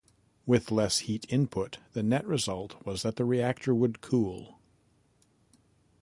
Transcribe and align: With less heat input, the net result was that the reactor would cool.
With 0.47 0.71
less 0.71 1.01
heat 1.05 1.27
input, 1.31 1.77
the 1.93 2.01
net 2.01 2.25
result 2.25 2.83
was 2.83 3.03
that 3.03 3.17
the 3.17 3.23
reactor 3.23 3.75
would 3.75 4.01
cool. 4.01 4.57